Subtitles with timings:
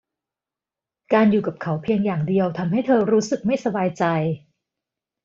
[1.13, 4.03] การอยู่กับเขาเพียงอย่างเดียวทำให้เธอรู้สึกไม่สบายใจ